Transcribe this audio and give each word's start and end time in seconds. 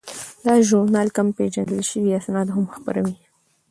دا 0.45 0.53
ژورنال 0.67 1.07
کم 1.15 1.27
پیژندل 1.37 1.81
شوي 1.89 2.11
اسناد 2.19 2.47
هم 2.55 2.65
خپروي. 2.75 3.15